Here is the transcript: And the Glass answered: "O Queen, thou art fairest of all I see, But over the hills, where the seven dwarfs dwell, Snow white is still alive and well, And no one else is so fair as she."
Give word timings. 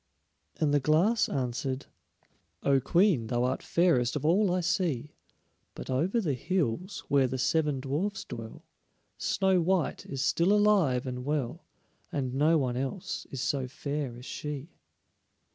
And 0.59 0.73
the 0.73 0.79
Glass 0.79 1.29
answered: 1.29 1.85
"O 2.63 2.79
Queen, 2.79 3.27
thou 3.27 3.43
art 3.43 3.61
fairest 3.61 4.15
of 4.15 4.25
all 4.25 4.51
I 4.51 4.59
see, 4.59 5.13
But 5.75 5.91
over 5.91 6.19
the 6.19 6.33
hills, 6.33 7.03
where 7.07 7.27
the 7.27 7.37
seven 7.37 7.79
dwarfs 7.79 8.25
dwell, 8.25 8.65
Snow 9.19 9.61
white 9.61 10.07
is 10.07 10.23
still 10.25 10.53
alive 10.53 11.05
and 11.05 11.23
well, 11.23 11.67
And 12.11 12.33
no 12.33 12.57
one 12.57 12.77
else 12.77 13.27
is 13.29 13.41
so 13.41 13.67
fair 13.67 14.17
as 14.17 14.25
she." 14.25 14.71